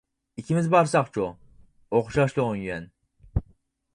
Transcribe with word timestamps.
—ئىككىمىز 0.41 0.69
بارساقچۇ؟— 0.75 1.27
ئوخشاشلا 1.99 2.45
ئون 2.47 2.57
يۈەن. 2.65 2.89